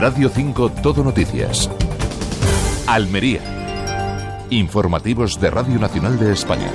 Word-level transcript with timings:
Radio 0.00 0.30
5 0.30 0.70
Todo 0.82 1.04
Noticias. 1.04 1.68
Almería. 2.86 3.42
Informativos 4.48 5.38
de 5.38 5.50
Radio 5.50 5.78
Nacional 5.78 6.18
de 6.18 6.32
España. 6.32 6.72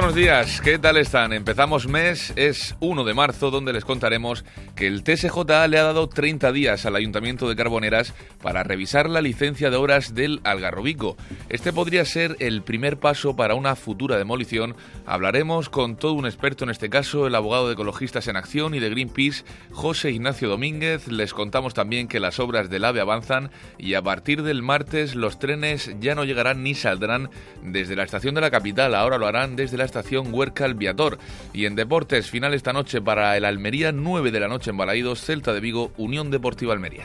Buenos 0.00 0.16
días, 0.16 0.62
¿qué 0.62 0.78
tal 0.78 0.96
están? 0.96 1.34
Empezamos 1.34 1.86
mes, 1.86 2.32
es 2.34 2.74
1 2.80 3.04
de 3.04 3.12
marzo, 3.12 3.50
donde 3.50 3.74
les 3.74 3.84
contaremos 3.84 4.46
que 4.74 4.86
el 4.86 5.04
TSJ 5.04 5.36
le 5.68 5.78
ha 5.78 5.82
dado 5.82 6.08
30 6.08 6.52
días 6.52 6.86
al 6.86 6.96
Ayuntamiento 6.96 7.46
de 7.46 7.54
Carboneras 7.54 8.14
para 8.42 8.62
revisar 8.62 9.10
la 9.10 9.20
licencia 9.20 9.68
de 9.68 9.76
obras 9.76 10.14
del 10.14 10.40
Algarrobico. 10.42 11.18
Este 11.50 11.70
podría 11.70 12.06
ser 12.06 12.34
el 12.38 12.62
primer 12.62 12.96
paso 12.96 13.36
para 13.36 13.54
una 13.54 13.76
futura 13.76 14.16
demolición. 14.16 14.74
Hablaremos 15.04 15.68
con 15.68 15.96
todo 15.96 16.14
un 16.14 16.24
experto 16.24 16.64
en 16.64 16.70
este 16.70 16.88
caso, 16.88 17.26
el 17.26 17.34
abogado 17.34 17.66
de 17.66 17.74
Ecologistas 17.74 18.26
en 18.26 18.36
Acción 18.36 18.74
y 18.74 18.80
de 18.80 18.88
Greenpeace, 18.88 19.44
José 19.70 20.12
Ignacio 20.12 20.48
Domínguez. 20.48 21.08
Les 21.08 21.34
contamos 21.34 21.74
también 21.74 22.08
que 22.08 22.20
las 22.20 22.40
obras 22.40 22.70
del 22.70 22.86
AVE 22.86 23.02
avanzan 23.02 23.50
y 23.76 23.92
a 23.92 24.02
partir 24.02 24.44
del 24.44 24.62
martes 24.62 25.14
los 25.14 25.38
trenes 25.38 25.94
ya 26.00 26.14
no 26.14 26.24
llegarán 26.24 26.62
ni 26.62 26.74
saldrán 26.74 27.28
desde 27.62 27.96
la 27.96 28.04
estación 28.04 28.34
de 28.34 28.40
la 28.40 28.50
capital, 28.50 28.94
ahora 28.94 29.18
lo 29.18 29.26
harán 29.26 29.56
desde 29.56 29.76
la 29.76 29.89
estación 29.90 30.32
Huerca 30.32 30.66
Viator. 30.68 31.18
Y 31.52 31.66
en 31.66 31.74
deportes, 31.74 32.30
final 32.30 32.54
esta 32.54 32.72
noche 32.72 33.00
para 33.00 33.36
el 33.36 33.44
Almería, 33.44 33.92
9 33.92 34.30
de 34.30 34.40
la 34.40 34.48
noche 34.48 34.70
en 34.70 34.76
Balaídos, 34.76 35.20
Celta 35.20 35.52
de 35.52 35.60
Vigo, 35.60 35.92
Unión 35.96 36.30
Deportiva 36.30 36.72
Almería. 36.72 37.04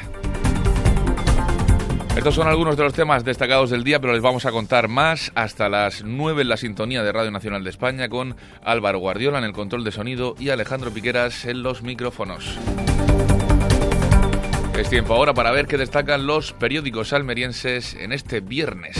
Estos 2.15 2.35
son 2.35 2.47
algunos 2.47 2.77
de 2.77 2.83
los 2.83 2.93
temas 2.93 3.25
destacados 3.25 3.69
del 3.71 3.83
día, 3.83 3.99
pero 3.99 4.13
les 4.13 4.21
vamos 4.21 4.45
a 4.45 4.51
contar 4.51 4.87
más 4.87 5.33
hasta 5.35 5.67
las 5.67 6.03
9 6.05 6.43
en 6.43 6.49
la 6.49 6.55
sintonía 6.55 7.03
de 7.03 7.11
Radio 7.11 7.29
Nacional 7.29 7.63
de 7.63 7.69
España 7.71 8.07
con 8.07 8.37
Álvaro 8.63 8.99
Guardiola 8.99 9.39
en 9.39 9.43
el 9.43 9.51
control 9.51 9.83
de 9.83 9.91
sonido 9.91 10.35
y 10.39 10.49
Alejandro 10.49 10.91
Piqueras 10.91 11.43
en 11.43 11.61
los 11.61 11.83
micrófonos. 11.83 12.57
Es 14.77 14.89
tiempo 14.89 15.13
ahora 15.13 15.33
para 15.33 15.51
ver 15.51 15.67
qué 15.67 15.77
destacan 15.77 16.25
los 16.25 16.53
periódicos 16.53 17.11
almerienses 17.11 17.93
en 17.95 18.13
este 18.13 18.39
viernes. 18.39 18.97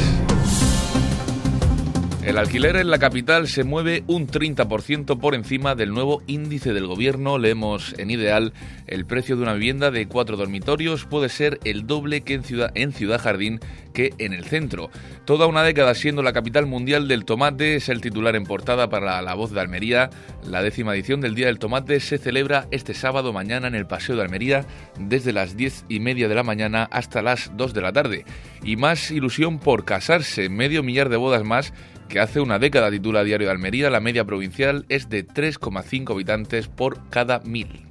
El 2.26 2.40
alquiler 2.40 2.76
en 2.78 2.90
la 2.90 2.98
capital 2.98 3.48
se 3.48 3.64
mueve 3.64 4.04
un 4.08 4.26
30% 4.26 5.20
por 5.20 5.36
encima 5.36 5.76
del 5.76 5.94
nuevo 5.94 6.24
índice 6.26 6.74
del 6.74 6.88
gobierno. 6.88 7.38
Leemos 7.38 7.94
en 8.00 8.10
Ideal, 8.10 8.52
el 8.88 9.06
precio 9.06 9.36
de 9.36 9.44
una 9.44 9.54
vivienda 9.54 9.92
de 9.92 10.08
cuatro 10.08 10.36
dormitorios 10.36 11.06
puede 11.06 11.30
ser 11.30 11.60
el 11.66 11.86
doble 11.86 12.22
que 12.22 12.34
en 12.34 12.44
Ciudad, 12.44 12.72
en 12.74 12.94
Ciudad 12.94 13.22
Jardín 13.22 13.60
que 13.94 14.12
en 14.18 14.34
el 14.34 14.44
centro. 14.44 14.90
Toda 15.26 15.46
una 15.46 15.62
década 15.62 15.94
siendo 15.94 16.24
la 16.24 16.34
capital 16.34 16.66
mundial 16.66 17.08
del 17.08 17.26
tomate 17.26 17.76
es 17.76 17.90
el 17.90 18.02
titular 18.02 18.36
en 18.36 18.46
portada 18.46 18.90
para 18.90 19.22
La 19.22 19.36
Voz 19.36 19.52
de 19.52 19.62
Almería. 19.62 20.10
La 20.44 20.64
décima 20.64 20.96
edición 20.96 21.22
del 21.22 21.36
Día 21.36 21.46
del 21.46 21.60
Tomate 21.60 22.00
se 22.00 22.18
celebra 22.18 22.68
este 22.72 22.96
sábado 22.96 23.34
mañana 23.34 23.68
en 23.68 23.76
el 23.76 23.86
Paseo 23.86 24.16
de 24.16 24.24
Almería 24.24 24.66
desde 25.00 25.32
las 25.32 25.56
diez 25.56 25.86
y 25.90 26.00
media 26.00 26.28
de 26.28 26.36
la 26.36 26.44
mañana 26.44 26.90
hasta 26.92 27.22
las 27.22 27.52
2 27.56 27.76
de 27.76 27.82
la 27.82 27.94
tarde. 27.94 28.26
Y 28.64 28.78
más 28.78 29.12
ilusión 29.12 29.60
por 29.60 29.86
casarse, 29.86 30.50
medio 30.50 30.82
millar 30.82 31.10
de 31.10 31.18
bodas 31.18 31.44
más 31.44 31.72
que 32.10 32.20
hace 32.20 32.40
una 32.40 32.60
década 32.60 32.92
titula 32.92 33.24
Diario 33.24 33.48
de 33.48 33.52
Almería, 33.52 33.90
la 33.90 34.00
media 34.00 34.26
provincial 34.26 34.86
es 34.90 35.10
de 35.10 35.28
3,5 35.28 36.12
habitantes 36.12 36.68
por 36.68 37.10
cada 37.10 37.40
mil. 37.40 37.88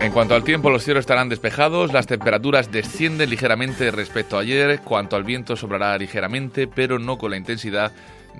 En 0.00 0.10
cuanto 0.10 0.34
al 0.34 0.42
tiempo, 0.42 0.68
los 0.68 0.82
cielos 0.82 1.02
estarán 1.02 1.28
despejados, 1.28 1.92
las 1.92 2.08
temperaturas 2.08 2.72
descienden 2.72 3.30
ligeramente 3.30 3.92
respecto 3.92 4.36
a 4.36 4.40
ayer, 4.40 4.80
cuanto 4.80 5.14
al 5.14 5.22
viento 5.22 5.54
sobrará 5.54 5.96
ligeramente, 5.96 6.66
pero 6.66 6.98
no 6.98 7.18
con 7.18 7.30
la 7.30 7.36
intensidad 7.36 7.92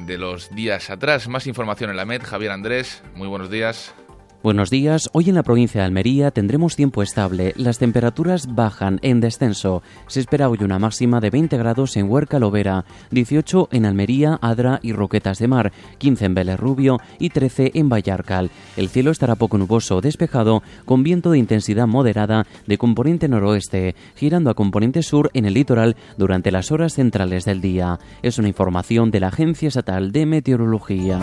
de 0.07 0.19
los 0.19 0.53
días 0.55 0.91
atrás. 0.91 1.29
Más 1.29 1.47
información 1.47 1.91
en 1.91 1.97
la 1.97 2.05
MED, 2.05 2.23
Javier 2.23 2.51
Andrés, 2.51 3.05
muy 3.15 3.29
buenos 3.29 3.49
días. 3.49 3.95
Buenos 4.43 4.71
días. 4.71 5.09
Hoy 5.13 5.29
en 5.29 5.37
la 5.37 5.45
provincia 5.45 5.81
de 5.81 5.87
Almería 5.87 6.33
tendremos 6.33 6.75
tiempo 6.75 7.05
estable. 7.05 7.55
Las 7.57 7.79
temperaturas 7.79 8.53
bajan 8.53 8.99
en 9.03 9.21
descenso. 9.21 9.85
Se 10.09 10.19
espera 10.19 10.49
hoy 10.49 10.59
una 10.63 10.81
máxima 10.81 11.21
de 11.21 11.31
20 11.31 11.57
grados 11.59 11.97
en 11.97 12.11
Huerca 12.11 12.41
Lovera, 12.41 12.85
18 13.13 13.69
en 13.71 13.87
Almería, 13.87 14.41
Adra 14.43 14.81
y 14.83 14.95
Roquetas 14.95 15.39
de 15.39 15.47
Mar, 15.47 15.73
15 15.99 16.25
en 16.25 16.35
Vélez 16.35 16.59
Rubio 16.59 16.99
y 17.21 17.31
13 17.31 17.71
en 17.75 17.89
Vallarcal. 17.89 18.51
El 18.77 18.89
cielo 18.89 19.13
estará 19.13 19.37
poco 19.37 19.59
nuboso, 19.59 20.01
despejado, 20.01 20.65
con 20.87 21.05
viento 21.05 21.31
de 21.31 21.39
intensidad 21.39 21.87
moderada 21.87 22.45
de 22.67 22.79
componente 22.79 23.29
noroeste, 23.29 23.95
girando 24.17 24.51
a 24.51 24.55
componente 24.55 25.05
sur 25.05 25.31
en 25.35 25.45
el 25.45 25.55
litoral 25.55 25.95
durante 26.19 26.51
las 26.51 26.73
horas 26.73 26.95
centrales 26.95 27.45
del 27.45 27.61
día. 27.61 28.01
Es 28.23 28.39
una 28.39 28.49
información 28.49 29.13
de 29.13 29.21
la 29.21 29.29
Agencia 29.29 29.69
Estatal 29.69 30.11
de 30.11 30.27
Meteorología. 30.27 31.21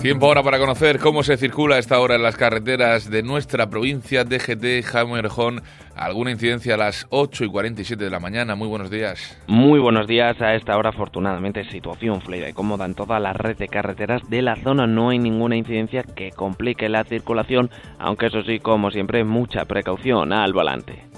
Tiempo 0.00 0.24
ahora 0.24 0.42
para 0.42 0.58
conocer 0.58 0.98
cómo 0.98 1.22
se 1.22 1.36
circula 1.36 1.76
a 1.76 1.78
esta 1.78 2.00
hora 2.00 2.14
en 2.14 2.22
las 2.22 2.34
carreteras 2.34 3.10
de 3.10 3.22
nuestra 3.22 3.68
provincia 3.68 4.24
DGT 4.24 4.82
Jamerjón. 4.82 5.60
Alguna 5.94 6.30
incidencia 6.30 6.72
a 6.72 6.78
las 6.78 7.06
8 7.10 7.44
y 7.44 7.48
47 7.50 8.02
de 8.02 8.08
la 8.08 8.18
mañana. 8.18 8.54
Muy 8.54 8.66
buenos 8.66 8.90
días. 8.90 9.38
Muy 9.46 9.78
buenos 9.78 10.06
días. 10.06 10.40
A 10.40 10.54
esta 10.54 10.78
hora, 10.78 10.88
afortunadamente, 10.88 11.64
situación 11.64 12.22
fluida 12.22 12.48
y 12.48 12.54
cómoda 12.54 12.86
en 12.86 12.94
toda 12.94 13.20
la 13.20 13.34
red 13.34 13.58
de 13.58 13.68
carreteras 13.68 14.22
de 14.30 14.40
la 14.40 14.56
zona. 14.56 14.86
No 14.86 15.10
hay 15.10 15.18
ninguna 15.18 15.56
incidencia 15.56 16.02
que 16.02 16.30
complique 16.30 16.88
la 16.88 17.04
circulación, 17.04 17.68
aunque 17.98 18.28
eso 18.28 18.42
sí, 18.42 18.58
como 18.58 18.90
siempre, 18.90 19.24
mucha 19.24 19.66
precaución 19.66 20.32
al 20.32 20.54
volante. 20.54 21.09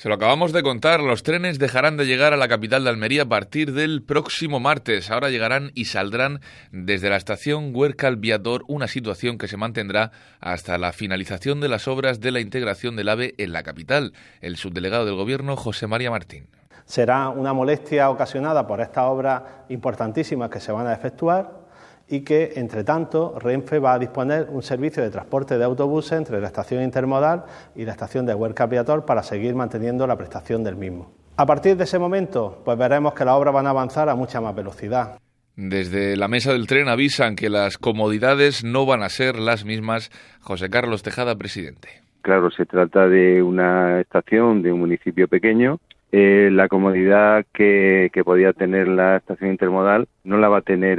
Se 0.00 0.08
lo 0.08 0.14
acabamos 0.14 0.54
de 0.54 0.62
contar, 0.62 1.00
los 1.00 1.22
trenes 1.22 1.58
dejarán 1.58 1.98
de 1.98 2.06
llegar 2.06 2.32
a 2.32 2.38
la 2.38 2.48
capital 2.48 2.84
de 2.84 2.88
Almería 2.88 3.24
a 3.24 3.28
partir 3.28 3.74
del 3.74 4.02
próximo 4.02 4.58
martes. 4.58 5.10
Ahora 5.10 5.28
llegarán 5.28 5.72
y 5.74 5.84
saldrán 5.84 6.40
desde 6.72 7.10
la 7.10 7.18
estación 7.18 7.72
Huercal 7.76 8.16
Viador, 8.16 8.64
una 8.66 8.88
situación 8.88 9.36
que 9.36 9.46
se 9.46 9.58
mantendrá 9.58 10.10
hasta 10.40 10.78
la 10.78 10.92
finalización 10.92 11.60
de 11.60 11.68
las 11.68 11.86
obras 11.86 12.18
de 12.18 12.30
la 12.30 12.40
integración 12.40 12.96
del 12.96 13.10
AVE 13.10 13.34
en 13.36 13.52
la 13.52 13.62
capital. 13.62 14.14
El 14.40 14.56
subdelegado 14.56 15.04
del 15.04 15.16
Gobierno, 15.16 15.54
José 15.54 15.86
María 15.86 16.10
Martín. 16.10 16.46
Será 16.86 17.28
una 17.28 17.52
molestia 17.52 18.08
ocasionada 18.08 18.66
por 18.66 18.80
estas 18.80 19.04
obras 19.04 19.42
importantísimas 19.68 20.48
que 20.48 20.60
se 20.60 20.72
van 20.72 20.86
a 20.86 20.94
efectuar 20.94 21.59
y 22.10 22.22
que, 22.22 22.54
entre 22.56 22.82
tanto, 22.82 23.38
Renfe 23.38 23.78
va 23.78 23.94
a 23.94 23.98
disponer 23.98 24.48
un 24.50 24.62
servicio 24.62 25.00
de 25.02 25.10
transporte 25.10 25.56
de 25.56 25.64
autobuses 25.64 26.12
entre 26.12 26.40
la 26.40 26.48
estación 26.48 26.82
intermodal 26.82 27.44
y 27.76 27.84
la 27.84 27.92
estación 27.92 28.26
de 28.26 28.34
Huerca 28.34 28.66
Viator 28.66 29.06
para 29.06 29.22
seguir 29.22 29.54
manteniendo 29.54 30.06
la 30.08 30.16
prestación 30.16 30.64
del 30.64 30.74
mismo. 30.74 31.12
A 31.36 31.46
partir 31.46 31.76
de 31.76 31.84
ese 31.84 32.00
momento, 32.00 32.60
pues 32.64 32.76
veremos 32.76 33.14
que 33.14 33.24
las 33.24 33.34
obras 33.34 33.54
van 33.54 33.68
a 33.68 33.70
avanzar 33.70 34.08
a 34.08 34.16
mucha 34.16 34.40
más 34.40 34.54
velocidad. 34.54 35.18
Desde 35.54 36.16
la 36.16 36.26
mesa 36.26 36.52
del 36.52 36.66
tren 36.66 36.88
avisan 36.88 37.36
que 37.36 37.48
las 37.48 37.78
comodidades 37.78 38.64
no 38.64 38.86
van 38.86 39.02
a 39.02 39.08
ser 39.08 39.36
las 39.36 39.64
mismas. 39.64 40.10
José 40.40 40.68
Carlos 40.68 41.02
Tejada, 41.02 41.36
presidente. 41.36 41.88
Claro, 42.22 42.50
se 42.50 42.66
trata 42.66 43.08
de 43.08 43.42
una 43.42 44.00
estación 44.00 44.62
de 44.62 44.72
un 44.72 44.80
municipio 44.80 45.28
pequeño 45.28 45.78
eh, 46.12 46.50
la 46.52 46.68
comodidad 46.68 47.46
que, 47.52 48.10
podía 48.24 48.52
tener 48.52 48.88
la 48.88 49.16
estación 49.16 49.50
intermodal 49.50 50.08
no 50.24 50.38
la 50.38 50.48
va 50.48 50.58
a 50.58 50.62
tener 50.62 50.98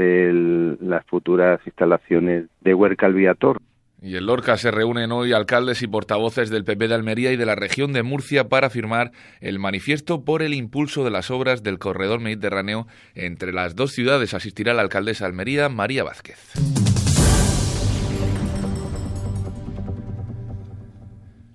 las 0.82 1.06
futuras 1.06 1.60
instalaciones 1.66 2.46
de 2.62 2.74
Huerca 2.74 3.08
Viator. 3.08 3.62
Y 4.02 4.16
en 4.16 4.26
Lorca 4.26 4.58
se 4.58 4.72
reúnen 4.72 5.12
hoy 5.12 5.32
alcaldes 5.32 5.84
y 5.84 5.88
portavoces 5.88 6.50
del 6.50 6.64
PP 6.64 6.88
de 6.88 6.96
Almería 6.96 7.32
y 7.32 7.38
de 7.38 7.46
la 7.46 7.54
región 7.54 7.94
de 7.94 8.02
Murcia 8.02 8.50
para 8.50 8.72
firmar 8.72 9.12
el 9.42 9.60
manifiesto 9.60 10.26
por 10.26 10.42
el 10.42 10.56
impulso 10.56 11.04
de 11.04 11.12
las 11.12 11.30
obras 11.30 11.62
del 11.62 11.78
corredor 11.78 12.20
mediterráneo 12.20 12.88
entre 13.14 13.54
las 13.54 13.76
dos 13.76 13.92
ciudades. 13.92 14.34
Asistirá 14.34 14.74
la 14.74 14.82
alcaldesa 14.82 15.28
Almería, 15.28 15.70
María 15.70 16.04
Vázquez. 16.04 16.81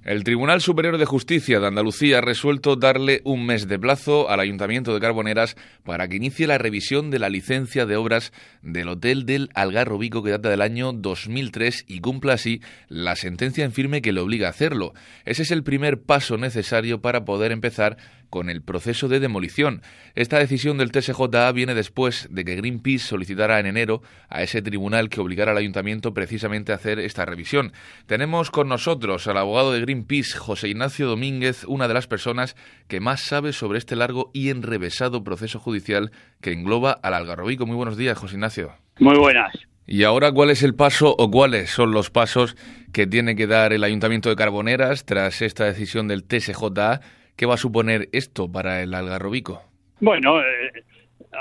El 0.06 0.22
Tribunal 0.22 0.60
Superior 0.60 0.98
de 0.98 1.04
Justicia 1.04 1.58
de 1.58 1.66
Andalucía 1.66 2.18
ha 2.18 2.20
resuelto 2.20 2.76
darle 2.76 3.22
un 3.24 3.44
mes 3.44 3.66
de 3.66 3.76
plazo 3.76 4.30
al 4.30 4.38
Ayuntamiento 4.38 4.94
de 4.94 5.00
Carboneras 5.00 5.56
para 5.82 6.06
que 6.06 6.14
inicie 6.14 6.46
la 6.46 6.58
revisión 6.58 7.10
de 7.10 7.18
la 7.18 7.28
licencia 7.28 7.86
de 7.86 7.96
obras 7.96 8.32
del 8.62 8.88
Hotel 8.88 9.26
del 9.26 9.50
Algarrobico 9.54 10.22
que 10.22 10.30
data 10.30 10.48
del 10.48 10.62
año 10.62 10.92
2003 10.92 11.86
y 11.88 11.98
cumpla 11.98 12.34
así 12.34 12.60
la 12.88 13.16
sentencia 13.16 13.64
en 13.64 13.72
firme 13.72 14.00
que 14.00 14.12
le 14.12 14.20
obliga 14.20 14.46
a 14.46 14.50
hacerlo. 14.50 14.94
Ese 15.24 15.42
es 15.42 15.50
el 15.50 15.64
primer 15.64 16.00
paso 16.00 16.36
necesario 16.36 17.00
para 17.00 17.24
poder 17.24 17.50
empezar 17.50 17.96
con 18.30 18.50
el 18.50 18.62
proceso 18.62 19.08
de 19.08 19.20
demolición. 19.20 19.82
Esta 20.14 20.38
decisión 20.38 20.78
del 20.78 20.92
TSJA 20.92 21.52
viene 21.52 21.74
después 21.74 22.28
de 22.30 22.44
que 22.44 22.56
Greenpeace 22.56 23.06
solicitara 23.06 23.60
en 23.60 23.66
enero 23.66 24.02
a 24.28 24.42
ese 24.42 24.62
tribunal 24.62 25.08
que 25.08 25.20
obligara 25.20 25.52
al 25.52 25.58
ayuntamiento 25.58 26.14
precisamente 26.14 26.72
a 26.72 26.76
hacer 26.76 26.98
esta 26.98 27.24
revisión. 27.24 27.72
Tenemos 28.06 28.50
con 28.50 28.68
nosotros 28.68 29.26
al 29.26 29.38
abogado 29.38 29.72
de 29.72 29.80
Greenpeace, 29.80 30.38
José 30.38 30.68
Ignacio 30.68 31.06
Domínguez, 31.06 31.64
una 31.64 31.88
de 31.88 31.94
las 31.94 32.06
personas 32.06 32.56
que 32.88 33.00
más 33.00 33.20
sabe 33.22 33.52
sobre 33.52 33.78
este 33.78 33.96
largo 33.96 34.30
y 34.32 34.50
enrevesado 34.50 35.24
proceso 35.24 35.58
judicial 35.58 36.12
que 36.40 36.52
engloba 36.52 36.92
al 36.92 37.14
Algarrobico. 37.14 37.66
Muy 37.66 37.76
buenos 37.76 37.96
días, 37.96 38.18
José 38.18 38.34
Ignacio. 38.34 38.72
Muy 38.98 39.16
buenas. 39.18 39.52
Y 39.86 40.02
ahora, 40.02 40.32
¿cuál 40.32 40.50
es 40.50 40.64
el 40.64 40.74
paso 40.74 41.14
o 41.16 41.30
cuáles 41.30 41.70
son 41.70 41.92
los 41.92 42.10
pasos 42.10 42.56
que 42.92 43.06
tiene 43.06 43.36
que 43.36 43.46
dar 43.46 43.72
el 43.72 43.84
Ayuntamiento 43.84 44.28
de 44.28 44.36
Carboneras 44.36 45.04
tras 45.04 45.42
esta 45.42 45.64
decisión 45.64 46.08
del 46.08 46.24
TSJA 46.24 47.00
¿Qué 47.36 47.46
va 47.46 47.54
a 47.54 47.58
suponer 47.58 48.08
esto 48.12 48.50
para 48.50 48.82
el 48.82 48.94
algarrobico? 48.94 49.62
Bueno, 50.00 50.40
eh, 50.40 50.84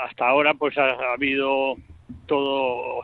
hasta 0.04 0.28
ahora 0.28 0.54
pues 0.54 0.76
ha, 0.78 1.12
habido 1.12 1.76
todo 2.26 3.02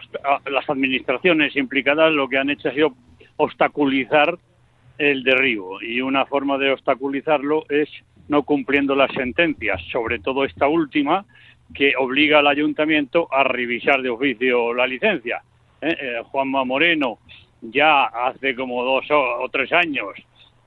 las 0.50 0.68
administraciones 0.68 1.56
implicadas 1.56 2.12
lo 2.12 2.28
que 2.28 2.38
han 2.38 2.50
hecho 2.50 2.68
ha 2.68 2.74
sido 2.74 2.94
obstaculizar 3.36 4.38
el 4.98 5.22
derribo 5.24 5.82
y 5.82 6.00
una 6.00 6.26
forma 6.26 6.58
de 6.58 6.70
obstaculizarlo 6.70 7.64
es 7.68 7.88
no 8.28 8.42
cumpliendo 8.42 8.94
las 8.94 9.10
sentencias, 9.12 9.80
sobre 9.90 10.18
todo 10.18 10.44
esta 10.44 10.68
última 10.68 11.24
que 11.74 11.94
obliga 11.98 12.38
al 12.38 12.46
ayuntamiento 12.46 13.28
a 13.32 13.42
revisar 13.44 14.02
de 14.02 14.10
oficio 14.10 14.74
la 14.74 14.86
licencia. 14.86 15.42
¿eh? 15.80 15.96
Eh, 16.00 16.22
Juanma 16.24 16.64
Moreno 16.64 17.18
ya 17.62 18.04
hace 18.04 18.54
como 18.54 18.84
dos 18.84 19.06
o, 19.10 19.48
tres 19.50 19.72
años 19.72 20.10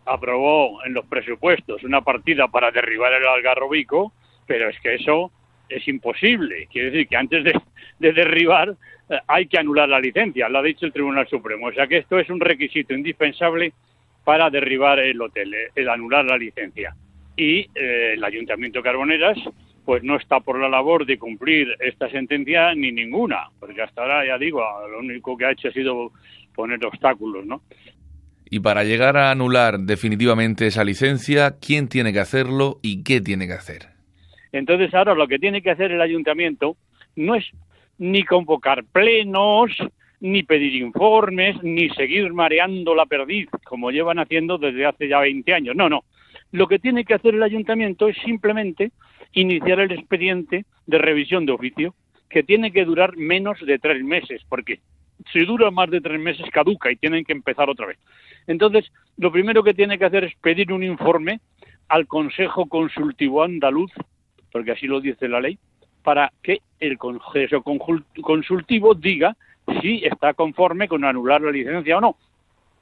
aprobó 0.06 0.84
en 0.86 0.94
los 0.94 1.06
presupuestos 1.06 1.84
una 1.84 2.02
partida 2.02 2.48
para 2.48 2.72
derribar 2.72 3.14
el 3.14 3.28
algarrobico, 3.28 4.14
pero 4.46 4.70
es 4.70 4.80
que 4.80 4.96
eso 4.96 5.32
es 5.70 5.88
imposible. 5.88 6.68
Quiere 6.72 6.92
decir 6.92 7.08
que 7.08 7.18
antes 7.18 7.44
de, 7.44 7.54
derribar 8.00 8.76
eh, 9.10 9.18
hay 9.28 9.48
que 9.48 9.58
anular 9.58 9.90
la 9.90 10.00
licencia, 10.00 10.50
lo 10.50 10.60
ha 10.60 10.64
dicho 10.64 10.86
el 10.86 10.94
Tribunal 10.94 11.28
Supremo. 11.28 11.68
O 11.68 11.74
sea 11.74 11.88
que 11.88 11.98
esto 11.98 12.20
es 12.20 12.30
un 12.30 12.40
requisito 12.40 12.94
indispensable 12.94 13.74
para 14.24 14.50
derribar 14.50 15.00
el 15.00 15.22
hotel, 15.22 15.54
el 15.76 15.90
anular 15.90 16.26
la 16.26 16.38
licencia. 16.38 16.96
Y 17.38 17.70
el 17.76 18.24
Ayuntamiento 18.24 18.80
de 18.80 18.84
Carboneras 18.84 19.38
pues 19.86 20.04
no 20.04 20.16
está 20.16 20.40
por 20.40 20.60
la 20.60 20.68
labor 20.68 21.06
de 21.06 21.20
cumplir 21.20 21.76
esta 21.80 22.10
sentencia 22.10 22.74
ni 22.74 22.92
ninguna, 22.92 23.50
porque 23.60 23.84
hasta 23.84 24.02
ahora, 24.02 24.26
ya 24.26 24.38
digo, 24.38 24.62
lo 24.90 25.00
único 25.00 25.38
que 25.38 25.46
ha 25.46 25.52
hecho 25.52 25.68
ha 25.68 25.72
sido 25.72 26.12
poner 26.56 26.84
obstáculos, 26.84 27.46
¿no? 27.46 27.62
Y 28.50 28.60
para 28.60 28.84
llegar 28.84 29.18
a 29.18 29.32
anular 29.32 29.80
definitivamente 29.80 30.68
esa 30.68 30.84
licencia, 30.84 31.56
¿quién 31.60 31.88
tiene 31.88 32.14
que 32.14 32.20
hacerlo 32.20 32.80
y 32.82 33.04
qué 33.04 33.22
tiene 33.22 33.48
que 33.48 33.54
hacer? 33.54 33.88
Entonces 34.52 34.94
ahora 34.94 35.16
lo 35.16 35.28
que 35.28 35.40
tiene 35.40 35.62
que 35.62 35.72
hacer 35.72 35.92
el 35.92 36.02
ayuntamiento 36.02 36.78
no 37.16 37.36
es 37.36 37.46
ni 37.98 38.24
convocar 38.24 38.84
plenos, 38.86 39.72
ni 40.20 40.44
pedir 40.44 40.76
informes, 40.76 41.62
ni 41.64 41.90
seguir 41.90 42.34
mareando 42.34 42.96
la 42.96 43.06
perdiz, 43.06 43.50
como 43.66 43.92
llevan 43.92 44.20
haciendo 44.20 44.58
desde 44.58 44.86
hace 44.86 45.08
ya 45.08 45.20
20 45.20 45.54
años. 45.54 45.76
No, 45.76 45.90
no. 45.90 46.04
Lo 46.52 46.68
que 46.68 46.80
tiene 46.80 47.04
que 47.04 47.14
hacer 47.14 47.36
el 47.36 47.44
ayuntamiento 47.44 48.08
es 48.08 48.18
simplemente 48.24 48.92
iniciar 49.34 49.80
el 49.80 49.92
expediente 49.92 50.66
de 50.86 50.98
revisión 50.98 51.46
de 51.46 51.52
oficio, 51.52 51.96
que 52.30 52.44
tiene 52.44 52.72
que 52.72 52.86
durar 52.86 53.18
menos 53.18 53.60
de 53.66 53.78
tres 53.80 54.04
meses, 54.04 54.42
porque 54.48 54.80
si 55.32 55.46
dura 55.46 55.72
más 55.72 55.90
de 55.90 56.02
tres 56.02 56.20
meses 56.20 56.46
caduca 56.52 56.92
y 56.92 56.96
tienen 56.96 57.24
que 57.24 57.34
empezar 57.34 57.70
otra 57.70 57.88
vez. 57.88 57.98
Entonces, 58.48 58.92
lo 59.18 59.32
primero 59.32 59.64
que 59.64 59.74
tiene 59.74 59.98
que 59.98 60.06
hacer 60.06 60.24
es 60.26 60.36
pedir 60.36 60.72
un 60.72 60.84
informe 60.84 61.40
al 61.88 62.08
Consejo 62.08 62.68
Consultivo 62.68 63.44
Andaluz, 63.44 63.92
porque 64.52 64.72
así 64.72 64.88
lo 64.88 65.02
dice 65.02 65.28
la 65.28 65.42
ley, 65.42 65.58
para 66.04 66.32
que 66.42 66.60
el 66.80 66.98
Consejo 66.98 67.64
Consultivo 68.22 68.94
diga 68.94 69.36
si 69.82 70.06
está 70.06 70.34
conforme 70.34 70.88
con 70.88 71.04
anular 71.04 71.42
la 71.42 71.52
licencia 71.52 71.98
o 71.98 72.02
no. 72.02 72.18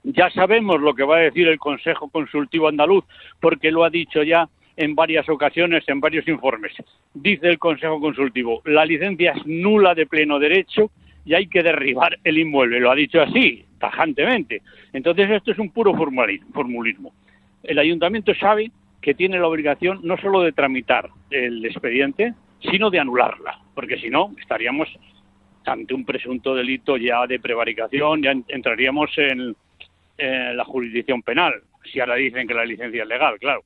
Ya 0.03 0.29
sabemos 0.31 0.81
lo 0.81 0.93
que 0.93 1.03
va 1.03 1.17
a 1.17 1.21
decir 1.21 1.47
el 1.47 1.59
Consejo 1.59 2.09
Consultivo 2.09 2.67
Andaluz, 2.67 3.05
porque 3.39 3.71
lo 3.71 3.85
ha 3.85 3.89
dicho 3.89 4.21
ya 4.23 4.49
en 4.75 4.95
varias 4.95 5.29
ocasiones, 5.29 5.87
en 5.87 5.99
varios 5.99 6.27
informes. 6.27 6.73
Dice 7.13 7.47
el 7.47 7.59
Consejo 7.59 8.01
Consultivo, 8.01 8.61
la 8.65 8.85
licencia 8.85 9.31
es 9.31 9.45
nula 9.45 9.95
de 9.95 10.05
pleno 10.05 10.39
derecho 10.39 10.91
y 11.25 11.35
hay 11.35 11.47
que 11.47 11.63
derribar 11.63 12.17
el 12.23 12.37
inmueble. 12.37 12.79
Lo 12.79 12.91
ha 12.91 12.95
dicho 12.95 13.21
así, 13.21 13.65
tajantemente. 13.83 14.61
Entonces 14.93 15.29
esto 15.29 15.51
es 15.51 15.59
un 15.59 15.69
puro 15.69 15.93
formulismo. 15.93 17.11
El 17.63 17.79
ayuntamiento 17.79 18.33
sabe 18.33 18.71
que 19.01 19.13
tiene 19.13 19.37
la 19.37 19.47
obligación 19.47 19.99
no 20.03 20.15
solo 20.15 20.41
de 20.41 20.53
tramitar 20.53 21.09
el 21.29 21.65
expediente, 21.65 22.33
sino 22.61 22.89
de 22.89 22.99
anularla, 22.99 23.59
porque 23.75 23.97
si 23.97 24.09
no 24.09 24.31
estaríamos 24.39 24.87
ante 25.65 25.93
un 25.93 26.05
presunto 26.05 26.55
delito 26.55 26.95
ya 26.95 27.27
de 27.27 27.41
prevaricación, 27.41 28.23
ya 28.23 28.33
entraríamos 28.47 29.11
en, 29.17 29.53
en 30.17 30.55
la 30.55 30.63
jurisdicción 30.63 31.21
penal, 31.21 31.53
si 31.91 31.99
ahora 31.99 32.15
dicen 32.15 32.47
que 32.47 32.53
la 32.53 32.63
licencia 32.63 33.03
es 33.03 33.09
legal, 33.09 33.37
claro. 33.37 33.63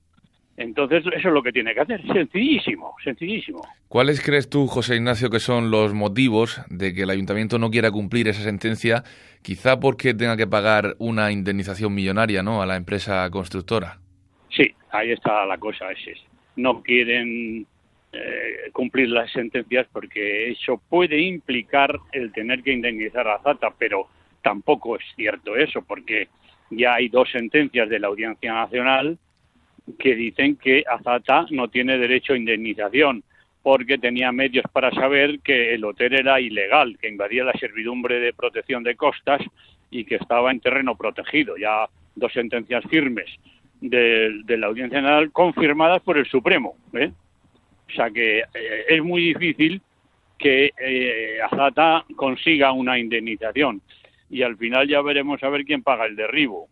Entonces, 0.58 1.06
eso 1.06 1.28
es 1.28 1.34
lo 1.34 1.44
que 1.44 1.52
tiene 1.52 1.76
que 1.76 1.82
hacer. 1.82 2.02
Sencillísimo, 2.12 2.96
sencillísimo. 3.04 3.62
¿Cuáles 3.88 4.26
crees 4.26 4.50
tú, 4.50 4.66
José 4.66 4.96
Ignacio, 4.96 5.30
que 5.30 5.40
son 5.40 5.70
los 5.70 5.94
motivos 5.94 6.60
de 6.70 6.96
que 6.96 7.04
el 7.04 7.12
ayuntamiento 7.12 7.60
no 7.60 7.70
quiera 7.70 7.92
cumplir 7.92 8.28
esa 8.28 8.42
sentencia? 8.42 9.04
Quizá 9.44 9.80
porque 9.80 10.16
tenga 10.16 10.36
que 10.36 10.48
pagar 10.48 10.96
una 10.98 11.32
indemnización 11.32 11.94
millonaria 11.94 12.42
¿no? 12.42 12.64
a 12.64 12.66
la 12.66 12.76
empresa 12.76 13.30
constructora. 13.30 14.00
Sí, 14.50 14.74
ahí 14.90 15.12
está 15.12 15.46
la 15.46 15.60
cosa. 15.60 15.92
Es, 15.92 16.00
no 16.56 16.82
quieren 16.82 17.68
eh, 18.12 18.72
cumplir 18.74 19.10
las 19.10 19.32
sentencias 19.32 19.86
porque 19.94 20.50
eso 20.50 20.82
puede 20.90 21.22
implicar 21.22 22.00
el 22.12 22.32
tener 22.32 22.64
que 22.64 22.74
indemnizar 22.74 23.28
a 23.28 23.40
Zata, 23.44 23.70
pero 23.78 24.08
tampoco 24.42 24.96
es 24.96 25.04
cierto 25.16 25.56
eso, 25.56 25.84
porque 25.84 26.30
ya 26.72 26.96
hay 26.96 27.10
dos 27.10 27.30
sentencias 27.32 27.88
de 27.90 28.00
la 28.00 28.08
Audiencia 28.08 28.54
Nacional 28.54 29.20
que 30.00 30.16
dicen 30.16 30.56
que 30.58 30.84
Azata 30.88 31.46
no 31.52 31.70
tiene 31.70 31.98
derecho 31.98 32.34
a 32.34 32.38
indemnización 32.38 33.24
porque 33.64 33.98
tenía 33.98 34.32
medios 34.32 34.66
para 34.72 34.92
saber 34.92 35.40
que 35.42 35.74
el 35.74 35.84
hotel 35.84 36.14
era 36.14 36.40
ilegal, 36.40 36.98
que 37.00 37.10
invadía 37.10 37.44
la 37.44 37.54
servidumbre 37.54 38.20
de 38.20 38.34
protección 38.34 38.84
de 38.84 38.96
costas 38.96 39.42
y 39.92 40.06
que 40.06 40.16
estaba 40.16 40.52
en 40.52 40.62
terreno 40.62 40.96
protegido. 40.96 41.58
Ya 41.58 41.88
dos 42.16 42.32
sentencias 42.32 42.84
firmes 42.90 43.30
de, 43.82 44.42
la 44.48 44.68
Audiencia 44.68 45.02
Nacional 45.02 45.32
confirmadas 45.32 46.02
por 46.02 46.18
el 46.18 46.26
Supremo. 46.28 46.76
¿eh? 46.94 47.12
O 47.90 47.92
sea 47.92 48.10
que 48.10 48.40
eh, 48.40 48.86
es 48.88 49.04
muy 49.04 49.34
difícil 49.34 49.82
que 50.38 50.72
eh, 50.80 51.40
Azata 51.42 52.06
consiga 52.16 52.72
una 52.72 52.98
indemnización 52.98 53.82
y 54.30 54.44
al 54.44 54.58
final 54.58 54.88
ya 54.88 55.02
veremos 55.02 55.42
a 55.44 55.50
ver 55.50 55.66
quién 55.66 55.84
paga 55.84 56.06
el 56.06 56.16
derribo. 56.16 56.68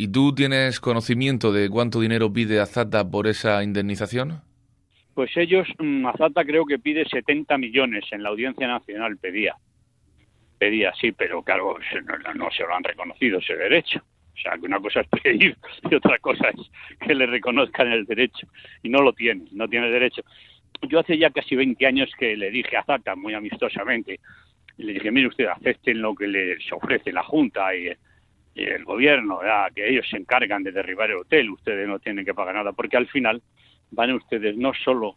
¿Y 0.00 0.12
tú 0.12 0.32
tienes 0.32 0.78
conocimiento 0.78 1.50
de 1.52 1.68
cuánto 1.68 1.98
dinero 1.98 2.32
pide 2.32 2.60
Azata 2.60 3.10
por 3.10 3.26
esa 3.26 3.64
indemnización? 3.64 4.42
Pues 5.12 5.36
ellos, 5.36 5.66
mm, 5.76 6.06
Azata 6.06 6.44
creo 6.44 6.64
que 6.66 6.78
pide 6.78 7.04
70 7.04 7.58
millones, 7.58 8.04
en 8.12 8.22
la 8.22 8.28
Audiencia 8.28 8.68
Nacional 8.68 9.16
pedía. 9.16 9.56
Pedía, 10.56 10.92
sí, 11.00 11.10
pero 11.10 11.42
claro, 11.42 11.78
no, 12.36 12.48
se 12.52 12.62
lo 12.62 12.76
han 12.76 12.84
reconocido 12.84 13.40
ese 13.40 13.56
derecho. 13.56 13.98
O 13.98 14.40
sea, 14.40 14.52
que 14.56 14.66
una 14.66 14.78
cosa 14.78 15.00
es 15.00 15.08
pedir 15.20 15.56
y 15.90 15.94
otra 15.96 16.16
cosa 16.20 16.48
es 16.50 16.70
que 17.04 17.12
le 17.16 17.26
reconozcan 17.26 17.90
el 17.90 18.04
derecho. 18.04 18.46
Y 18.84 18.90
no 18.90 19.02
lo 19.02 19.12
tiene, 19.12 19.46
no 19.50 19.66
tiene 19.66 19.90
derecho. 19.90 20.22
Yo 20.88 21.00
hace 21.00 21.18
ya 21.18 21.30
casi 21.30 21.56
20 21.56 21.84
años 21.84 22.08
que 22.16 22.36
le 22.36 22.52
dije 22.52 22.76
a 22.76 22.82
Azata, 22.82 23.16
muy 23.16 23.34
amistosamente, 23.34 24.20
le 24.76 24.92
dije, 24.92 25.10
mire 25.10 25.26
usted, 25.26 25.46
acepten 25.46 26.00
lo 26.00 26.14
que 26.14 26.28
les 26.28 26.72
ofrece 26.72 27.10
la 27.10 27.24
Junta 27.24 27.74
y 27.74 27.88
el 28.64 28.84
gobierno, 28.84 29.40
que 29.74 29.88
ellos 29.88 30.06
se 30.10 30.16
encargan 30.16 30.62
de 30.62 30.72
derribar 30.72 31.10
el 31.10 31.18
hotel, 31.18 31.50
ustedes 31.50 31.86
no 31.88 31.98
tienen 31.98 32.24
que 32.24 32.34
pagar 32.34 32.54
nada, 32.54 32.72
porque 32.72 32.96
al 32.96 33.06
final 33.08 33.42
van 33.90 34.12
ustedes 34.12 34.56
no 34.56 34.72
solo 34.84 35.16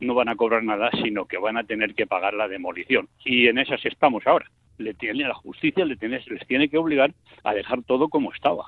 no 0.00 0.14
van 0.14 0.28
a 0.28 0.36
cobrar 0.36 0.62
nada, 0.62 0.90
sino 1.02 1.26
que 1.26 1.38
van 1.38 1.56
a 1.56 1.64
tener 1.64 1.94
que 1.94 2.06
pagar 2.06 2.34
la 2.34 2.48
demolición. 2.48 3.08
Y 3.24 3.46
en 3.46 3.58
esas 3.58 3.84
estamos 3.84 4.26
ahora. 4.26 4.50
Le 4.78 4.92
tiene 4.92 5.26
la 5.26 5.34
justicia 5.34 5.86
le 5.86 5.96
tiene, 5.96 6.20
les 6.26 6.46
tiene 6.46 6.68
que 6.68 6.76
obligar 6.76 7.14
a 7.44 7.54
dejar 7.54 7.82
todo 7.84 8.08
como 8.08 8.32
estaba. 8.32 8.66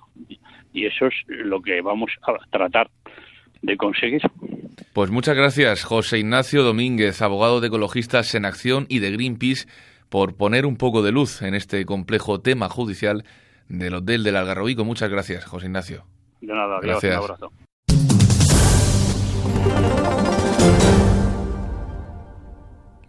Y 0.72 0.86
eso 0.86 1.06
es 1.06 1.14
lo 1.26 1.60
que 1.60 1.82
vamos 1.82 2.10
a 2.22 2.34
tratar 2.50 2.88
de 3.60 3.76
conseguir. 3.76 4.22
Pues 4.94 5.10
muchas 5.10 5.36
gracias, 5.36 5.84
José 5.84 6.18
Ignacio 6.18 6.62
Domínguez, 6.62 7.20
abogado 7.20 7.60
de 7.60 7.66
Ecologistas 7.66 8.34
en 8.34 8.46
Acción 8.46 8.86
y 8.88 9.00
de 9.00 9.10
Greenpeace, 9.10 9.68
por 10.08 10.36
poner 10.36 10.64
un 10.64 10.76
poco 10.76 11.02
de 11.02 11.12
luz 11.12 11.42
en 11.42 11.54
este 11.54 11.84
complejo 11.84 12.40
tema 12.40 12.68
judicial 12.68 13.24
del 13.68 13.94
Hotel 13.94 14.24
del 14.24 14.36
Algarrobico. 14.36 14.84
Muchas 14.84 15.10
gracias, 15.10 15.44
José 15.44 15.66
Ignacio. 15.66 16.04
De 16.40 16.52
nada, 16.52 16.80
gracias. 16.80 17.16
un 17.16 17.22
abrazo. 17.24 17.52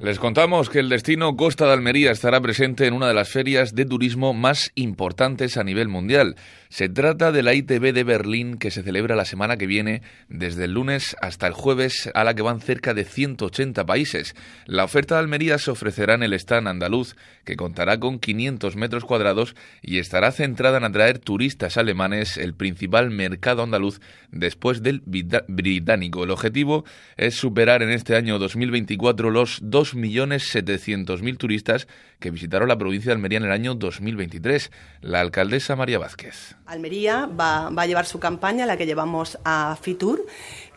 Les 0.01 0.17
contamos 0.17 0.69
que 0.69 0.79
el 0.79 0.87
destino 0.87 1.35
Costa 1.35 1.65
de 1.65 1.73
Almería 1.73 2.11
estará 2.11 2.39
presente 2.39 2.87
en 2.87 2.93
una 2.93 3.09
de 3.09 3.13
las 3.13 3.27
ferias 3.27 3.75
de 3.75 3.83
turismo 3.83 4.33
más 4.33 4.71
importantes 4.75 5.57
a 5.57 5.65
nivel 5.65 5.89
mundial. 5.89 6.37
Se 6.69 6.87
trata 6.87 7.33
de 7.33 7.43
la 7.43 7.53
ITB 7.53 7.91
de 7.91 8.05
Berlín 8.05 8.57
que 8.59 8.71
se 8.71 8.81
celebra 8.81 9.17
la 9.17 9.25
semana 9.25 9.57
que 9.57 9.67
viene 9.67 10.01
desde 10.29 10.65
el 10.65 10.71
lunes 10.71 11.17
hasta 11.21 11.47
el 11.47 11.53
jueves 11.53 12.09
a 12.13 12.23
la 12.23 12.33
que 12.33 12.43
van 12.43 12.61
cerca 12.61 12.93
de 12.93 13.03
180 13.03 13.85
países. 13.85 14.35
La 14.65 14.85
oferta 14.85 15.15
de 15.15 15.19
Almería 15.19 15.57
se 15.57 15.71
ofrecerá 15.71 16.13
en 16.13 16.23
el 16.23 16.31
stand 16.31 16.69
andaluz 16.69 17.17
que 17.43 17.57
contará 17.57 17.99
con 17.99 18.19
500 18.19 18.77
metros 18.77 19.03
cuadrados 19.03 19.53
y 19.81 19.97
estará 19.97 20.31
centrada 20.31 20.77
en 20.77 20.85
atraer 20.85 21.19
turistas 21.19 21.75
alemanes, 21.75 22.37
el 22.37 22.53
principal 22.53 23.09
mercado 23.09 23.63
andaluz 23.63 23.99
después 24.31 24.81
del 24.81 25.01
británico. 25.01 26.23
El 26.23 26.31
objetivo 26.31 26.85
es 27.17 27.35
superar 27.35 27.83
en 27.83 27.89
este 27.89 28.15
año 28.15 28.39
2024 28.39 29.29
los 29.29 29.59
2 29.61 29.88
2.700.000 29.95 31.37
turistas 31.37 31.87
que 32.19 32.31
visitaron 32.31 32.67
la 32.67 32.77
provincia 32.77 33.09
de 33.09 33.13
Almería 33.13 33.37
en 33.37 33.45
el 33.45 33.51
año 33.51 33.75
2023. 33.75 34.71
La 35.01 35.21
alcaldesa 35.21 35.75
María 35.75 35.99
Vázquez. 35.99 36.55
Almería 36.65 37.27
va, 37.27 37.69
va 37.69 37.83
a 37.83 37.87
llevar 37.87 38.05
su 38.05 38.19
campaña, 38.19 38.65
la 38.65 38.77
que 38.77 38.85
llevamos 38.85 39.37
a 39.45 39.77
Fitur, 39.81 40.25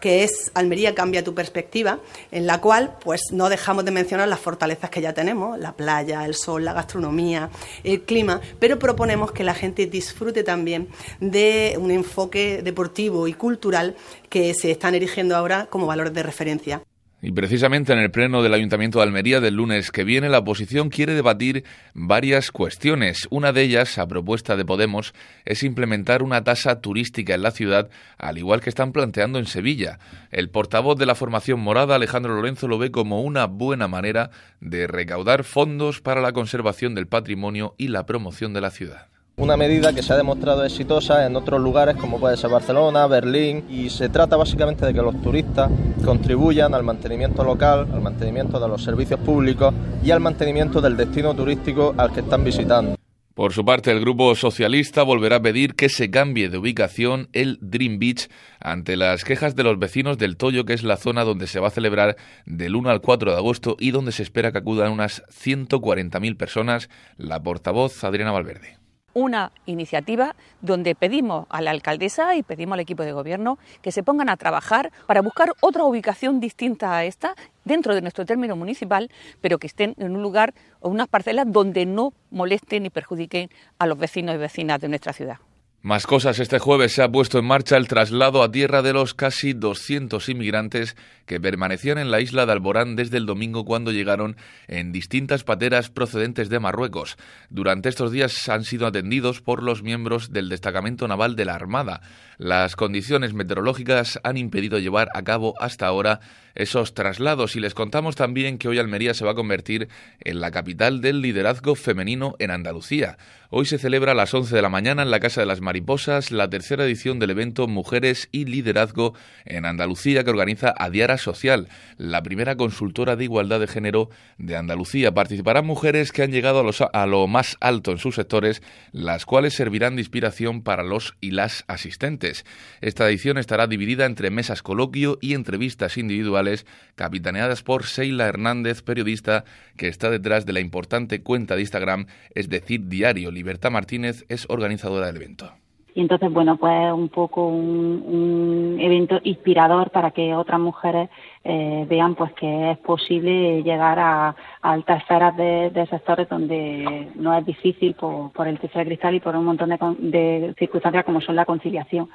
que 0.00 0.24
es 0.24 0.50
Almería 0.54 0.94
cambia 0.94 1.24
tu 1.24 1.34
perspectiva, 1.34 2.00
en 2.30 2.46
la 2.46 2.60
cual 2.60 2.96
pues 3.02 3.20
no 3.32 3.48
dejamos 3.48 3.84
de 3.84 3.90
mencionar 3.90 4.28
las 4.28 4.40
fortalezas 4.40 4.90
que 4.90 5.00
ya 5.00 5.12
tenemos, 5.12 5.58
la 5.58 5.72
playa, 5.72 6.24
el 6.24 6.34
sol, 6.34 6.64
la 6.64 6.72
gastronomía, 6.72 7.50
el 7.84 8.02
clima, 8.02 8.40
pero 8.58 8.78
proponemos 8.78 9.32
que 9.32 9.44
la 9.44 9.54
gente 9.54 9.86
disfrute 9.86 10.44
también 10.44 10.88
de 11.20 11.76
un 11.78 11.90
enfoque 11.90 12.62
deportivo 12.62 13.28
y 13.28 13.34
cultural 13.34 13.96
que 14.28 14.54
se 14.54 14.70
están 14.70 14.94
erigiendo 14.94 15.36
ahora 15.36 15.66
como 15.66 15.86
valores 15.86 16.12
de 16.14 16.22
referencia. 16.22 16.82
Y 17.24 17.30
precisamente 17.30 17.92
en 17.92 18.00
el 18.00 18.10
Pleno 18.10 18.42
del 18.42 18.52
Ayuntamiento 18.52 18.98
de 18.98 19.04
Almería 19.04 19.40
del 19.40 19.54
lunes 19.54 19.92
que 19.92 20.02
viene, 20.02 20.28
la 20.28 20.40
oposición 20.40 20.90
quiere 20.90 21.14
debatir 21.14 21.62
varias 21.94 22.50
cuestiones. 22.50 23.28
Una 23.30 23.52
de 23.52 23.62
ellas, 23.62 23.96
a 23.98 24.08
propuesta 24.08 24.56
de 24.56 24.64
Podemos, 24.64 25.14
es 25.44 25.62
implementar 25.62 26.24
una 26.24 26.42
tasa 26.42 26.80
turística 26.80 27.36
en 27.36 27.42
la 27.42 27.52
ciudad, 27.52 27.90
al 28.18 28.38
igual 28.38 28.60
que 28.60 28.70
están 28.70 28.90
planteando 28.90 29.38
en 29.38 29.46
Sevilla. 29.46 30.00
El 30.32 30.50
portavoz 30.50 30.98
de 30.98 31.06
la 31.06 31.14
formación 31.14 31.60
morada, 31.60 31.94
Alejandro 31.94 32.34
Lorenzo, 32.34 32.66
lo 32.66 32.78
ve 32.78 32.90
como 32.90 33.22
una 33.22 33.46
buena 33.46 33.86
manera 33.86 34.30
de 34.60 34.88
recaudar 34.88 35.44
fondos 35.44 36.00
para 36.00 36.22
la 36.22 36.32
conservación 36.32 36.96
del 36.96 37.06
patrimonio 37.06 37.76
y 37.78 37.86
la 37.86 38.04
promoción 38.04 38.52
de 38.52 38.62
la 38.62 38.72
ciudad. 38.72 39.11
Una 39.36 39.56
medida 39.56 39.94
que 39.94 40.02
se 40.02 40.12
ha 40.12 40.16
demostrado 40.16 40.62
exitosa 40.62 41.24
en 41.26 41.34
otros 41.36 41.58
lugares 41.58 41.96
como 41.96 42.20
puede 42.20 42.36
ser 42.36 42.50
Barcelona, 42.50 43.06
Berlín 43.06 43.64
y 43.68 43.88
se 43.88 44.10
trata 44.10 44.36
básicamente 44.36 44.84
de 44.84 44.92
que 44.92 45.00
los 45.00 45.20
turistas 45.22 45.70
contribuyan 46.04 46.74
al 46.74 46.82
mantenimiento 46.82 47.42
local, 47.42 47.88
al 47.92 48.02
mantenimiento 48.02 48.60
de 48.60 48.68
los 48.68 48.84
servicios 48.84 49.18
públicos 49.20 49.72
y 50.04 50.10
al 50.10 50.20
mantenimiento 50.20 50.82
del 50.82 50.98
destino 50.98 51.34
turístico 51.34 51.94
al 51.96 52.12
que 52.12 52.20
están 52.20 52.44
visitando. 52.44 52.94
Por 53.34 53.54
su 53.54 53.64
parte, 53.64 53.90
el 53.90 54.00
Grupo 54.00 54.34
Socialista 54.34 55.02
volverá 55.02 55.36
a 55.36 55.42
pedir 55.42 55.74
que 55.74 55.88
se 55.88 56.10
cambie 56.10 56.50
de 56.50 56.58
ubicación 56.58 57.30
el 57.32 57.58
Dream 57.62 57.98
Beach 57.98 58.28
ante 58.60 58.98
las 58.98 59.24
quejas 59.24 59.56
de 59.56 59.62
los 59.62 59.78
vecinos 59.78 60.18
del 60.18 60.36
Toyo, 60.36 60.66
que 60.66 60.74
es 60.74 60.82
la 60.82 60.98
zona 60.98 61.24
donde 61.24 61.46
se 61.46 61.58
va 61.58 61.68
a 61.68 61.70
celebrar 61.70 62.16
del 62.44 62.76
1 62.76 62.90
al 62.90 63.00
4 63.00 63.30
de 63.30 63.36
agosto 63.38 63.76
y 63.80 63.90
donde 63.90 64.12
se 64.12 64.22
espera 64.22 64.52
que 64.52 64.58
acudan 64.58 64.92
unas 64.92 65.22
140.000 65.30 66.36
personas. 66.36 66.90
La 67.16 67.42
portavoz 67.42 68.04
Adriana 68.04 68.32
Valverde 68.32 68.81
una 69.14 69.52
iniciativa 69.66 70.34
donde 70.60 70.94
pedimos 70.94 71.46
a 71.50 71.60
la 71.60 71.70
alcaldesa 71.70 72.34
y 72.36 72.42
pedimos 72.42 72.74
al 72.74 72.80
equipo 72.80 73.02
de 73.02 73.12
gobierno 73.12 73.58
que 73.82 73.92
se 73.92 74.02
pongan 74.02 74.28
a 74.28 74.36
trabajar 74.36 74.92
para 75.06 75.22
buscar 75.22 75.52
otra 75.60 75.84
ubicación 75.84 76.40
distinta 76.40 76.96
a 76.96 77.04
esta 77.04 77.34
dentro 77.64 77.94
de 77.94 78.00
nuestro 78.00 78.24
término 78.24 78.56
municipal, 78.56 79.10
pero 79.40 79.58
que 79.58 79.66
estén 79.66 79.94
en 79.98 80.14
un 80.14 80.22
lugar 80.22 80.54
o 80.80 80.88
unas 80.88 81.08
parcelas 81.08 81.46
donde 81.50 81.86
no 81.86 82.12
molesten 82.30 82.84
ni 82.84 82.90
perjudiquen 82.90 83.50
a 83.78 83.86
los 83.86 83.98
vecinos 83.98 84.34
y 84.34 84.38
vecinas 84.38 84.80
de 84.80 84.88
nuestra 84.88 85.12
ciudad. 85.12 85.38
Más 85.84 86.06
cosas, 86.06 86.38
este 86.38 86.60
jueves 86.60 86.92
se 86.92 87.02
ha 87.02 87.10
puesto 87.10 87.40
en 87.40 87.44
marcha 87.44 87.76
el 87.76 87.88
traslado 87.88 88.44
a 88.44 88.52
tierra 88.52 88.82
de 88.82 88.92
los 88.92 89.14
casi 89.14 89.52
200 89.52 90.28
inmigrantes 90.28 90.96
que 91.26 91.40
permanecían 91.40 91.98
en 91.98 92.12
la 92.12 92.20
isla 92.20 92.46
de 92.46 92.52
Alborán 92.52 92.94
desde 92.94 93.16
el 93.16 93.26
domingo 93.26 93.64
cuando 93.64 93.90
llegaron 93.90 94.36
en 94.68 94.92
distintas 94.92 95.42
pateras 95.42 95.90
procedentes 95.90 96.48
de 96.48 96.60
Marruecos. 96.60 97.16
Durante 97.50 97.88
estos 97.88 98.12
días 98.12 98.48
han 98.48 98.62
sido 98.62 98.86
atendidos 98.86 99.40
por 99.40 99.64
los 99.64 99.82
miembros 99.82 100.30
del 100.32 100.48
destacamento 100.48 101.08
naval 101.08 101.34
de 101.34 101.46
la 101.46 101.56
Armada. 101.56 102.00
Las 102.38 102.76
condiciones 102.76 103.34
meteorológicas 103.34 104.20
han 104.22 104.36
impedido 104.36 104.78
llevar 104.78 105.08
a 105.14 105.22
cabo 105.22 105.54
hasta 105.60 105.88
ahora 105.88 106.20
esos 106.54 106.94
traslados 106.94 107.56
y 107.56 107.60
les 107.60 107.74
contamos 107.74 108.14
también 108.14 108.58
que 108.58 108.68
hoy 108.68 108.78
Almería 108.78 109.14
se 109.14 109.24
va 109.24 109.32
a 109.32 109.36
convertir 109.36 109.88
en 110.20 110.40
la 110.40 110.50
capital 110.50 111.00
del 111.00 111.22
liderazgo 111.22 111.74
femenino 111.74 112.34
en 112.38 112.50
Andalucía. 112.50 113.16
Hoy 113.50 113.66
se 113.66 113.78
celebra 113.78 114.12
a 114.12 114.14
las 114.14 114.32
11 114.32 114.54
de 114.54 114.62
la 114.62 114.68
mañana 114.68 115.02
en 115.02 115.10
la 115.10 115.20
Casa 115.20 115.40
de 115.40 115.46
las 115.46 115.60
Mariposas 115.72 116.30
la 116.30 116.50
tercera 116.50 116.84
edición 116.84 117.18
del 117.18 117.30
evento 117.30 117.66
Mujeres 117.66 118.28
y 118.30 118.44
Liderazgo 118.44 119.14
en 119.46 119.64
Andalucía 119.64 120.22
que 120.22 120.28
organiza 120.28 120.74
Adiara 120.76 121.16
Social, 121.16 121.66
la 121.96 122.22
primera 122.22 122.56
consultora 122.56 123.16
de 123.16 123.24
igualdad 123.24 123.58
de 123.58 123.66
género 123.66 124.10
de 124.36 124.54
Andalucía. 124.54 125.14
Participarán 125.14 125.64
mujeres 125.64 126.12
que 126.12 126.24
han 126.24 126.30
llegado 126.30 126.60
a, 126.60 126.84
a 126.92 127.06
lo 127.06 127.26
más 127.26 127.56
alto 127.60 127.90
en 127.90 127.96
sus 127.96 128.16
sectores, 128.16 128.62
las 128.90 129.24
cuales 129.24 129.54
servirán 129.54 129.96
de 129.96 130.02
inspiración 130.02 130.62
para 130.62 130.82
los 130.82 131.16
y 131.22 131.30
las 131.30 131.64
asistentes. 131.68 132.44
Esta 132.82 133.08
edición 133.08 133.38
estará 133.38 133.66
dividida 133.66 134.04
entre 134.04 134.28
mesas 134.28 134.62
coloquio 134.62 135.16
y 135.22 135.32
entrevistas 135.32 135.96
individuales 135.96 136.66
capitaneadas 136.96 137.62
por 137.62 137.86
Seila 137.86 138.26
Hernández, 138.26 138.82
periodista 138.82 139.46
que 139.78 139.88
está 139.88 140.10
detrás 140.10 140.44
de 140.44 140.52
la 140.52 140.60
importante 140.60 141.22
cuenta 141.22 141.56
de 141.56 141.62
Instagram, 141.62 142.08
es 142.34 142.50
decir, 142.50 142.88
Diario 142.88 143.30
Libertad 143.30 143.70
Martínez 143.70 144.26
es 144.28 144.44
organizadora 144.50 145.06
del 145.06 145.16
evento. 145.16 145.61
Y 145.94 146.00
entonces, 146.00 146.32
bueno, 146.32 146.56
pues 146.56 146.92
un 146.92 147.08
poco 147.08 147.46
un, 147.46 148.78
evento 148.80 149.20
inspirador 149.24 149.90
para 149.90 150.10
que 150.10 150.34
otras 150.34 150.58
mujeres 150.58 151.10
eh, 151.44 151.86
vean 151.88 152.14
pues 152.14 152.32
que 152.32 152.72
es 152.72 152.78
posible 152.78 153.62
llegar 153.62 153.98
a, 153.98 154.34
altas 154.62 155.02
esferas 155.02 155.36
de, 155.36 155.86
sectores 155.90 156.28
donde 156.28 157.08
no 157.16 157.36
es 157.36 157.44
difícil 157.44 157.94
por, 157.94 158.48
el 158.48 158.58
techo 158.58 158.78
de 158.78 158.86
cristal 158.86 159.14
y 159.14 159.20
por 159.20 159.36
un 159.36 159.44
montón 159.44 159.68
de, 159.70 159.78
de 159.98 160.54
circunstancias 160.58 161.04
como 161.04 161.20
son 161.20 161.36
la 161.36 161.44
conciliación. 161.44 162.08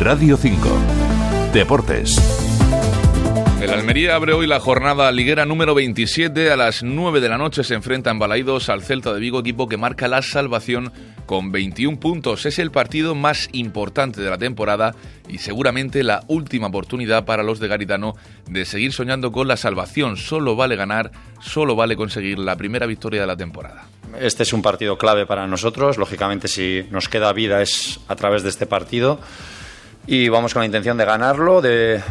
Radio 0.00 0.36
5. 0.36 0.68
Deportes. 1.52 2.40
El 3.60 3.70
Almería 3.70 4.14
abre 4.14 4.32
hoy 4.32 4.46
la 4.46 4.58
jornada 4.58 5.12
liguera 5.12 5.44
número 5.44 5.74
27. 5.74 6.50
A 6.50 6.56
las 6.56 6.82
9 6.82 7.20
de 7.20 7.28
la 7.28 7.36
noche 7.36 7.62
se 7.62 7.74
enfrenta 7.74 8.10
en 8.10 8.18
Balaidos 8.18 8.70
al 8.70 8.82
Celta 8.82 9.12
de 9.12 9.20
Vigo, 9.20 9.40
equipo 9.40 9.68
que 9.68 9.76
marca 9.76 10.08
la 10.08 10.22
salvación 10.22 10.90
con 11.30 11.52
21 11.52 12.00
puntos. 12.00 12.44
Es 12.44 12.58
el 12.58 12.72
partido 12.72 13.14
más 13.14 13.48
importante 13.52 14.20
de 14.20 14.28
la 14.28 14.36
temporada 14.36 14.96
y 15.28 15.38
seguramente 15.38 16.02
la 16.02 16.24
última 16.26 16.66
oportunidad 16.66 17.24
para 17.24 17.44
los 17.44 17.60
de 17.60 17.68
Garitano 17.68 18.16
de 18.48 18.64
seguir 18.64 18.92
soñando 18.92 19.30
con 19.30 19.46
la 19.46 19.56
salvación. 19.56 20.16
Solo 20.16 20.56
vale 20.56 20.74
ganar, 20.74 21.12
solo 21.40 21.76
vale 21.76 21.94
conseguir 21.94 22.40
la 22.40 22.56
primera 22.56 22.84
victoria 22.84 23.20
de 23.20 23.28
la 23.28 23.36
temporada. 23.36 23.86
Este 24.18 24.42
es 24.42 24.52
un 24.52 24.60
partido 24.60 24.98
clave 24.98 25.24
para 25.24 25.46
nosotros. 25.46 25.98
Lógicamente, 25.98 26.48
si 26.48 26.84
nos 26.90 27.08
queda 27.08 27.32
vida 27.32 27.62
es 27.62 28.00
a 28.08 28.16
través 28.16 28.42
de 28.42 28.48
este 28.48 28.66
partido 28.66 29.20
y 30.08 30.28
vamos 30.30 30.52
con 30.52 30.62
la 30.62 30.66
intención 30.66 30.96
de 30.96 31.04
ganarlo. 31.04 31.62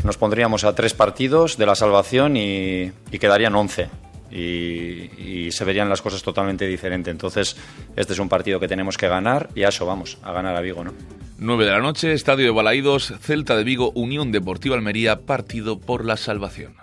Nos 0.06 0.16
pondríamos 0.16 0.64
a 0.64 0.74
tres 0.76 0.94
partidos 0.94 1.58
de 1.58 1.66
la 1.66 1.76
salvación 1.76 2.38
y, 2.38 2.94
quedarían 3.20 3.54
once. 3.54 3.90
Y, 4.32 5.50
se 5.52 5.66
verían 5.66 5.90
las 5.90 6.02
cosas 6.02 6.22
totalmente 6.22 6.68
diferentes. 6.68 7.12
Entonces, 7.12 7.58
este 7.96 8.14
es 8.14 8.20
un 8.20 8.30
partido 8.30 8.60
que 8.60 8.68
tenemos 8.68 8.98
que 8.98 9.08
ganar 9.08 9.50
y 9.56 9.64
a 9.64 9.70
eso 9.70 9.86
vamos, 9.86 10.20
a 10.22 10.32
ganar 10.32 10.56
a 10.56 10.62
Vigo, 10.62 10.84
¿no? 10.84 10.94
9 11.40 11.66
de 11.66 11.72
la 11.72 11.80
noche, 11.80 12.14
Estadio 12.14 12.46
de 12.46 12.52
Balaídos, 12.52 13.14
Celta 13.20 13.56
de 13.56 13.64
Vigo, 13.64 13.92
Unión 13.96 14.32
Deportiva 14.32 14.76
Almería, 14.76 15.22
partido 15.22 15.80
por 15.80 16.06
la 16.06 16.18
salvación. 16.18 16.76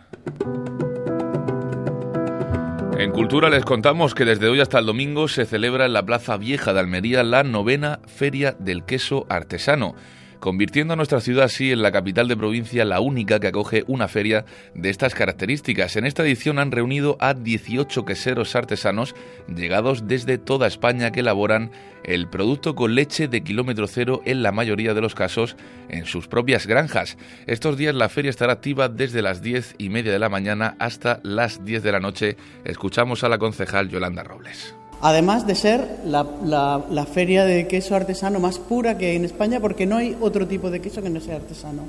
En 2.99 3.13
Cultura 3.13 3.51
les 3.51 3.65
contamos 3.65 4.15
que 4.15 4.25
desde 4.25 4.49
hoy 4.49 4.61
hasta 4.61 4.79
el 4.79 4.87
domingo 4.87 5.29
se 5.29 5.45
celebra 5.45 5.85
en 5.85 5.93
la 5.93 6.07
Plaza 6.07 6.39
Vieja 6.39 6.73
de 6.73 6.81
Almería 6.81 7.23
la 7.23 7.43
novena 7.43 8.01
Feria 8.07 8.57
del 8.59 8.85
Queso 8.85 9.27
Artesano 9.29 9.95
convirtiendo 10.41 10.93
a 10.93 10.97
nuestra 10.97 11.21
ciudad 11.21 11.45
así 11.45 11.73
en 11.73 11.83
la 11.83 11.93
capital 11.93 12.29
de 12.29 12.37
provincia 12.37 12.85
la 12.85 13.01
única 13.01 13.41
que 13.41 13.49
acoge 13.49 13.85
una 13.87 14.09
feria 14.09 14.45
de 14.75 14.91
estas 14.91 15.15
características. 15.15 15.97
En 15.97 16.07
esta 16.07 16.23
edición 16.23 16.59
han 16.59 16.73
reunido 16.73 17.17
a 17.21 17.35
18 17.35 18.05
queseros 18.05 18.55
artesanos 18.57 19.15
llegados 19.55 20.07
desde 20.07 20.39
toda 20.39 20.67
España 20.67 21.11
que 21.13 21.21
elaboran 21.21 21.71
el 22.05 22.29
producto 22.29 22.75
con 22.75 22.95
leche 22.95 23.29
de 23.29 23.43
kilómetro 23.43 23.87
cero 23.87 24.23
en 24.25 24.43
la 24.43 24.53
mayoría 24.53 24.95
de 24.95 25.01
los 25.01 25.15
casos 25.15 25.57
en 25.89 26.07
sus 26.07 26.29
propias 26.29 26.67
granjas. 26.67 27.19
Estos 27.47 27.77
días 27.77 27.95
la 27.95 28.09
feria 28.09 28.31
estará 28.31 28.53
activa 28.53 28.89
desde 28.89 29.23
las 29.23 29.43
10 29.43 29.75
y 29.79 29.89
media 29.89 30.13
de 30.13 30.19
la 30.19 30.29
mañana 30.29 30.77
hasta 30.79 31.21
las 31.23 31.65
10 31.65 31.83
de 31.83 31.93
la 31.93 32.01
noche. 32.01 32.37
Escuchamos 32.65 33.25
a 33.25 33.29
la 33.29 33.39
concejal 33.39 33.89
Yolanda 33.89 34.23
Robles. 34.23 34.77
Además 35.01 35.47
de 35.47 35.55
ser 35.55 36.01
la, 36.05 37.07
feria 37.13 37.45
de 37.45 37.67
queso 37.67 37.95
artesano 37.95 38.41
más 38.41 38.59
pura 38.59 38.97
que 38.97 39.11
hay 39.11 39.17
en 39.17 39.25
España, 39.25 39.61
porque 39.61 39.87
no 39.87 39.97
hay 39.97 40.17
otro 40.21 40.47
tipo 40.47 40.71
de 40.71 40.81
queso 40.81 41.03
que 41.03 41.11
no 41.11 41.21
sea 41.21 41.37
artesano. 41.37 41.83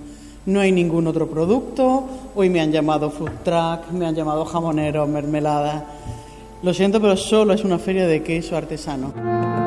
No 0.46 0.60
hay 0.60 0.72
ningún 0.72 1.08
otro 1.08 1.28
producto. 1.28 2.06
Hoy 2.36 2.50
me 2.50 2.62
han 2.62 2.72
llamado 2.72 3.10
food 3.10 3.32
truck, 3.44 3.92
me 3.92 4.06
han 4.06 4.16
llamado 4.16 4.46
jamonero, 4.46 5.08
mermelada. 5.08 5.86
Lo 6.64 6.74
siento, 6.74 7.02
pero 7.02 7.16
solo 7.18 7.54
es 7.54 7.64
una 7.64 7.80
feria 7.80 8.08
de 8.08 8.24
queso 8.24 8.56
artesano. 8.56 9.67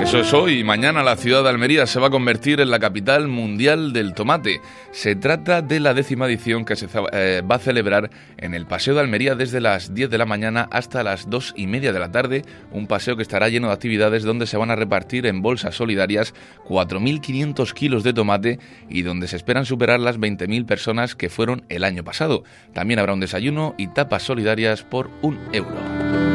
Eso 0.00 0.18
es 0.18 0.34
hoy. 0.34 0.64
Mañana 0.64 1.02
la 1.02 1.16
ciudad 1.16 1.42
de 1.42 1.48
Almería 1.48 1.86
se 1.86 1.98
va 1.98 2.08
a 2.08 2.10
convertir 2.10 2.60
en 2.60 2.70
la 2.70 2.78
capital 2.78 3.26
mundial 3.28 3.92
del 3.92 4.12
tomate. 4.12 4.60
Se 4.90 5.16
trata 5.16 5.62
de 5.62 5.80
la 5.80 5.94
décima 5.94 6.26
edición 6.26 6.64
que 6.64 6.76
se 6.76 6.88
eh, 7.12 7.42
va 7.48 7.56
a 7.56 7.58
celebrar 7.58 8.10
en 8.36 8.54
el 8.54 8.66
Paseo 8.66 8.94
de 8.94 9.00
Almería 9.00 9.34
desde 9.34 9.60
las 9.60 9.94
10 9.94 10.10
de 10.10 10.18
la 10.18 10.26
mañana 10.26 10.68
hasta 10.70 11.02
las 11.02 11.30
2 11.30 11.54
y 11.56 11.66
media 11.68 11.92
de 11.92 12.00
la 12.00 12.10
tarde. 12.10 12.42
Un 12.70 12.86
paseo 12.86 13.16
que 13.16 13.22
estará 13.22 13.48
lleno 13.48 13.68
de 13.68 13.74
actividades 13.74 14.24
donde 14.24 14.46
se 14.46 14.56
van 14.56 14.70
a 14.70 14.76
repartir 14.76 15.26
en 15.26 15.42
bolsas 15.42 15.76
solidarias 15.76 16.34
4.500 16.68 17.72
kilos 17.72 18.02
de 18.02 18.12
tomate 18.12 18.58
y 18.90 19.02
donde 19.02 19.26
se 19.26 19.36
esperan 19.36 19.64
superar 19.64 20.00
las 20.00 20.18
20.000 20.18 20.66
personas 20.66 21.14
que 21.14 21.30
fueron 21.30 21.64
el 21.68 21.84
año 21.84 22.04
pasado. 22.04 22.44
También 22.72 22.98
habrá 22.98 23.14
un 23.14 23.20
desayuno 23.20 23.74
y 23.78 23.86
tapas 23.86 24.24
solidarias 24.24 24.82
por 24.82 25.08
un 25.22 25.38
euro. 25.52 26.33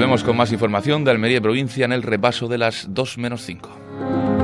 Volvemos 0.00 0.24
con 0.24 0.34
más 0.34 0.50
información 0.50 1.04
de 1.04 1.10
Almería 1.10 1.42
provincia 1.42 1.84
en 1.84 1.92
el 1.92 2.02
repaso 2.02 2.48
de 2.48 2.56
las 2.56 2.86
2 2.88 3.18
menos 3.18 3.42
5. 3.42 4.39